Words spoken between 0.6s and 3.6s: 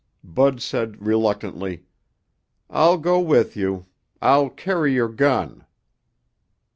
said reluctantly, "I'll go with